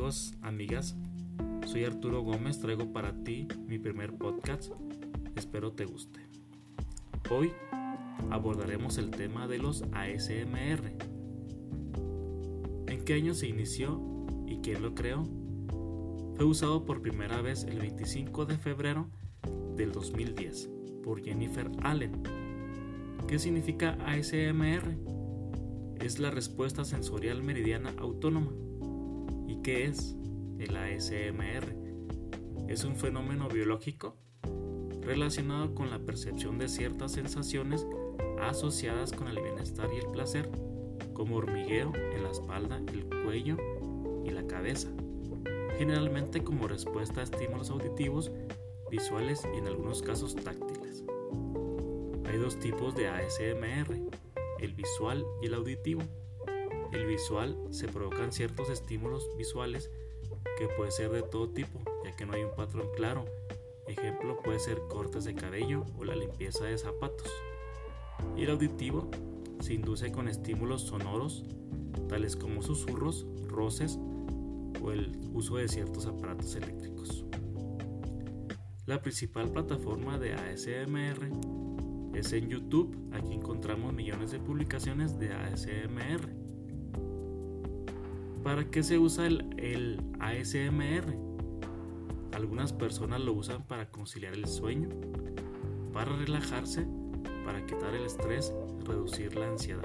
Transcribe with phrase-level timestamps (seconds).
[0.00, 0.96] amigos, amigas,
[1.66, 4.72] soy Arturo Gómez, traigo para ti mi primer podcast,
[5.36, 6.20] espero te guste.
[7.30, 7.52] Hoy
[8.30, 10.96] abordaremos el tema de los ASMR.
[12.86, 14.00] ¿En qué año se inició
[14.46, 15.28] y quién lo creó?
[16.34, 19.06] Fue usado por primera vez el 25 de febrero
[19.76, 20.70] del 2010
[21.04, 22.22] por Jennifer Allen.
[23.28, 24.96] ¿Qué significa ASMR?
[26.00, 28.50] Es la respuesta sensorial meridiana autónoma.
[29.60, 30.16] ¿Y qué es
[30.58, 31.76] el ASMR?
[32.66, 34.16] Es un fenómeno biológico
[35.02, 37.86] relacionado con la percepción de ciertas sensaciones
[38.40, 40.50] asociadas con el bienestar y el placer,
[41.12, 43.58] como hormigueo en la espalda, el cuello
[44.24, 44.88] y la cabeza,
[45.76, 48.32] generalmente como respuesta a estímulos auditivos,
[48.90, 51.04] visuales y en algunos casos táctiles.
[52.24, 53.94] Hay dos tipos de ASMR,
[54.58, 56.00] el visual y el auditivo.
[56.92, 59.90] El visual se provocan ciertos estímulos visuales
[60.58, 63.24] que puede ser de todo tipo, ya que no hay un patrón claro.
[63.86, 67.30] Ejemplo puede ser cortes de cabello o la limpieza de zapatos.
[68.36, 69.10] Y el auditivo
[69.60, 71.44] se induce con estímulos sonoros,
[72.08, 73.98] tales como susurros, roces
[74.82, 77.24] o el uso de ciertos aparatos eléctricos.
[78.86, 81.30] La principal plataforma de ASMR
[82.14, 82.96] es en YouTube.
[83.12, 86.49] Aquí encontramos millones de publicaciones de ASMR.
[88.42, 91.14] ¿Para qué se usa el, ASMR?
[92.32, 94.88] Algunas personas lo usan para conciliar el sueño,
[95.92, 96.86] para relajarse,
[97.44, 98.54] para quitar el estrés,
[98.86, 99.84] reducir la ansiedad.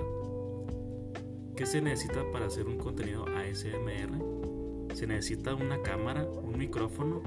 [1.58, 4.96] ¿Qué se necesita para hacer un contenido ASMR?
[4.96, 7.24] Se necesita una cámara, un micrófono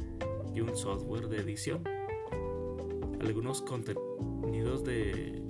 [0.55, 1.83] y un software de edición.
[3.21, 5.43] Algunos contenidos de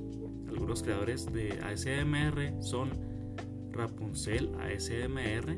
[0.48, 3.07] algunos creadores de ASMR son
[3.78, 5.56] Rapunzel ASMR,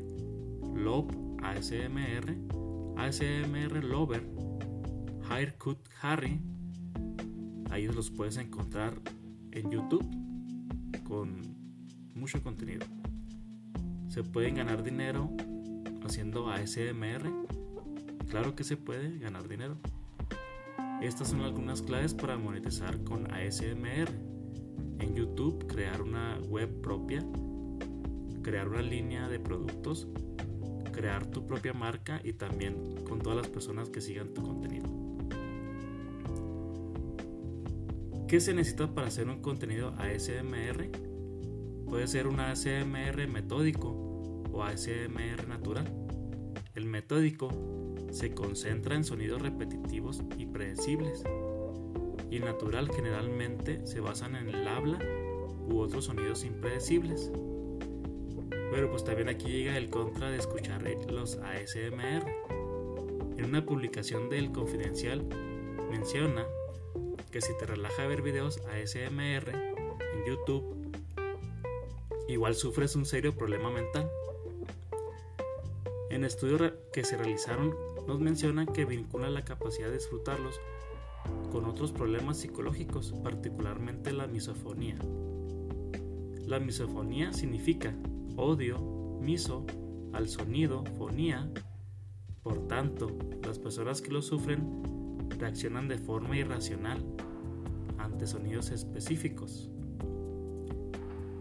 [0.75, 1.09] Love
[1.41, 2.37] ASMR,
[2.95, 4.23] ASMR Lover,
[5.27, 6.39] Haircut Harry.
[7.71, 9.01] Ahí los puedes encontrar
[9.51, 10.05] en YouTube
[11.03, 11.41] con
[12.13, 12.85] mucho contenido.
[14.07, 15.31] Se pueden ganar dinero
[16.05, 17.27] haciendo ASMR.
[18.29, 19.77] Claro que se puede ganar dinero.
[21.01, 24.11] Estas son algunas claves para monetizar con ASMR.
[24.99, 27.25] En YouTube, crear una web propia,
[28.41, 30.07] crear una línea de productos,
[30.91, 34.89] crear tu propia marca y también con todas las personas que sigan tu contenido.
[38.27, 40.89] ¿Qué se necesita para hacer un contenido ASMR?
[41.85, 43.89] Puede ser un ASMR metódico
[44.53, 45.85] o ASMR natural.
[46.73, 47.49] El metódico
[48.11, 51.23] se concentra en sonidos repetitivos y predecibles.
[52.29, 54.99] Y natural generalmente se basan en el habla
[55.67, 57.29] u otros sonidos impredecibles.
[58.71, 62.25] Pero pues también aquí llega el contra de escuchar los ASMR.
[63.37, 65.23] En una publicación del Confidencial
[65.91, 66.45] menciona
[67.31, 70.93] que si te relaja ver videos ASMR en YouTube,
[72.29, 74.09] igual sufres un serio problema mental.
[76.09, 77.75] En estudios que se realizaron
[78.07, 80.59] nos mencionan que vinculan la capacidad de disfrutarlos
[81.51, 84.95] con otros problemas psicológicos, particularmente la misofonía.
[86.45, 87.93] La misofonía significa
[88.35, 88.79] odio,
[89.21, 89.65] miso,
[90.13, 91.49] al sonido, fonía.
[92.43, 93.11] Por tanto,
[93.45, 97.03] las personas que lo sufren reaccionan de forma irracional
[97.97, 99.69] ante sonidos específicos.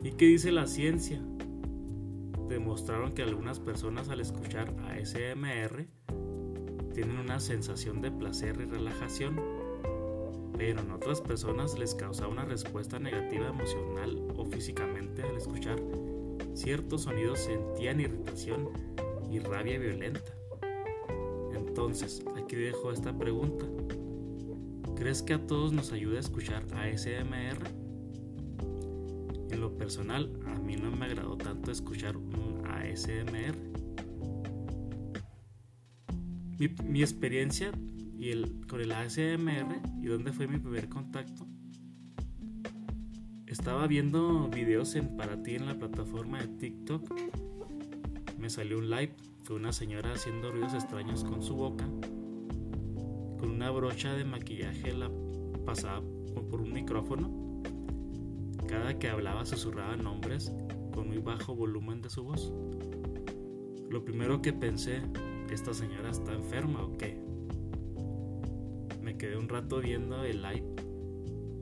[0.02, 1.20] ¿Y qué dice la ciencia?
[2.48, 5.86] Demostraron que algunas personas al escuchar ASMR
[6.94, 9.40] tienen una sensación de placer y relajación,
[10.56, 15.80] pero en otras personas les causa una respuesta negativa emocional o físicamente al escuchar
[16.54, 18.70] ciertos sonidos sentían irritación
[19.30, 20.20] y rabia violenta.
[21.54, 23.64] Entonces, aquí dejo esta pregunta.
[24.96, 27.58] ¿Crees que a todos nos ayuda a escuchar ASMR?
[29.50, 33.56] En lo personal, a mí no me agradó tanto escuchar un ASMR.
[36.58, 37.72] Mi, mi experiencia
[38.18, 41.46] y el, con el ASMR y dónde fue mi primer contacto.
[43.50, 47.02] Estaba viendo videos en para ti en la plataforma de TikTok.
[48.38, 49.12] Me salió un live
[49.44, 51.84] con una señora haciendo ruidos extraños con su boca.
[53.40, 55.10] Con una brocha de maquillaje la
[55.66, 56.00] pasaba
[56.48, 57.60] por un micrófono.
[58.68, 60.52] Cada que hablaba susurraba nombres
[60.94, 62.52] con muy bajo volumen de su voz.
[63.90, 65.02] Lo primero que pensé,
[65.50, 67.20] ¿esta señora está enferma o qué?
[69.02, 70.89] Me quedé un rato viendo el live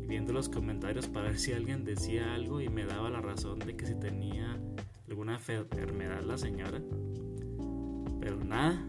[0.09, 3.77] viendo los comentarios para ver si alguien decía algo y me daba la razón de
[3.77, 4.59] que si tenía
[5.07, 6.81] alguna enfermedad la señora.
[8.19, 8.83] Pero nada,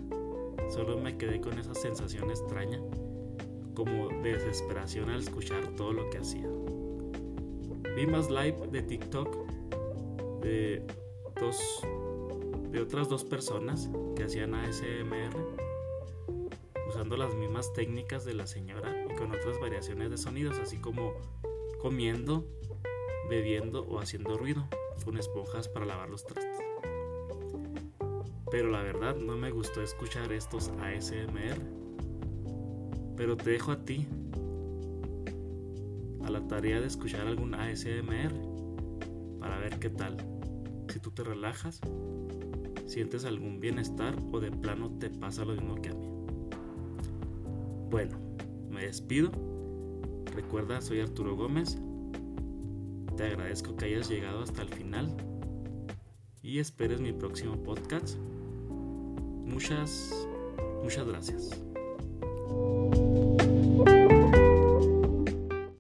[0.70, 2.80] solo me quedé con esa sensación extraña,
[3.76, 6.48] como de desesperación al escuchar todo lo que hacía.
[7.96, 9.36] Vi más live de TikTok
[10.42, 10.88] de
[11.40, 11.60] dos
[12.72, 15.36] de otras dos personas que hacían ASMR
[16.88, 21.14] usando las mismas técnicas de la señora con otras variaciones de sonidos, así como
[21.82, 22.48] comiendo,
[23.30, 24.66] bebiendo o haciendo ruido
[25.04, 26.58] con esponjas para lavar los trastes.
[28.50, 31.60] Pero la verdad no me gustó escuchar estos ASMR.
[33.16, 34.08] Pero te dejo a ti
[36.24, 38.34] a la tarea de escuchar algún ASMR
[39.40, 40.18] para ver qué tal.
[40.88, 41.82] Si tú te relajas,
[42.88, 46.08] sientes algún bienestar o de plano te pasa lo mismo que a mí.
[47.90, 48.29] Bueno,
[48.80, 49.30] me despido.
[50.34, 51.78] Recuerda, soy Arturo Gómez.
[53.18, 55.14] Te agradezco que hayas llegado hasta el final
[56.42, 58.18] y esperes mi próximo podcast.
[59.46, 60.16] Muchas,
[60.82, 61.60] muchas gracias.